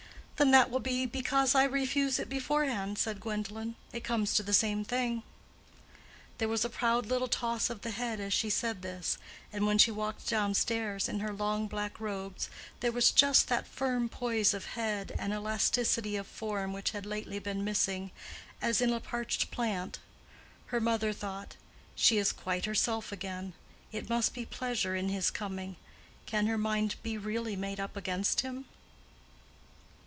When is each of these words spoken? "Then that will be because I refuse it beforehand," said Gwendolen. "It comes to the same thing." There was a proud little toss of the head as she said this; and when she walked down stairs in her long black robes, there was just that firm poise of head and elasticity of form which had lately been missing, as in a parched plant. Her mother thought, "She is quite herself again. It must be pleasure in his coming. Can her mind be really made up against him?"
"Then 0.37 0.49
that 0.49 0.71
will 0.71 0.79
be 0.79 1.05
because 1.05 1.53
I 1.53 1.65
refuse 1.65 2.17
it 2.17 2.27
beforehand," 2.27 2.97
said 2.97 3.19
Gwendolen. 3.19 3.75
"It 3.93 4.03
comes 4.03 4.33
to 4.33 4.41
the 4.41 4.55
same 4.55 4.83
thing." 4.83 5.21
There 6.39 6.47
was 6.47 6.65
a 6.65 6.67
proud 6.69 7.05
little 7.05 7.27
toss 7.27 7.69
of 7.69 7.81
the 7.83 7.91
head 7.91 8.19
as 8.19 8.33
she 8.33 8.49
said 8.49 8.81
this; 8.81 9.19
and 9.53 9.67
when 9.67 9.77
she 9.77 9.91
walked 9.91 10.27
down 10.27 10.55
stairs 10.55 11.07
in 11.07 11.19
her 11.19 11.31
long 11.31 11.67
black 11.67 11.99
robes, 11.99 12.49
there 12.79 12.91
was 12.91 13.11
just 13.11 13.49
that 13.49 13.67
firm 13.67 14.09
poise 14.09 14.55
of 14.55 14.65
head 14.73 15.13
and 15.19 15.31
elasticity 15.31 16.15
of 16.15 16.25
form 16.25 16.73
which 16.73 16.89
had 16.89 17.05
lately 17.05 17.37
been 17.37 17.63
missing, 17.63 18.09
as 18.63 18.81
in 18.81 18.91
a 18.93 18.99
parched 18.99 19.51
plant. 19.51 19.99
Her 20.65 20.81
mother 20.81 21.13
thought, 21.13 21.55
"She 21.93 22.17
is 22.17 22.31
quite 22.31 22.65
herself 22.65 23.11
again. 23.11 23.53
It 23.91 24.09
must 24.09 24.33
be 24.33 24.47
pleasure 24.47 24.95
in 24.95 25.09
his 25.09 25.29
coming. 25.29 25.75
Can 26.25 26.47
her 26.47 26.57
mind 26.57 26.95
be 27.03 27.15
really 27.15 27.55
made 27.55 27.79
up 27.79 27.95
against 27.95 28.41
him?" 28.41 28.65